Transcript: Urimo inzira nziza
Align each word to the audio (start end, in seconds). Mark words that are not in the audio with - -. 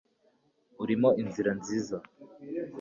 Urimo 0.83 1.09
inzira 1.21 1.49
nziza 1.59 1.97